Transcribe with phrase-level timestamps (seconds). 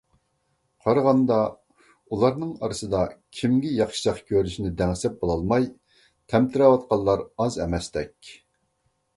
[0.85, 1.35] قارىغاندا،
[2.15, 3.01] ئۇلار ئارىسىدا
[3.41, 5.69] كىمگە ياخشىچاق كۆرۈنۈشنى دەڭسەپ بولالماي
[6.35, 8.35] تەمتىرەۋاتقانلار ئاز ئەمەستەك.